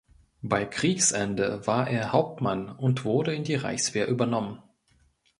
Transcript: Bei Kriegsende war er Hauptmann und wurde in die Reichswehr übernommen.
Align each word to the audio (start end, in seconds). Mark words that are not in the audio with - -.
Bei 0.41 0.65
Kriegsende 0.65 1.67
war 1.67 1.87
er 1.87 2.11
Hauptmann 2.11 2.75
und 2.75 3.05
wurde 3.05 3.35
in 3.35 3.43
die 3.43 3.53
Reichswehr 3.53 4.07
übernommen. 4.07 4.57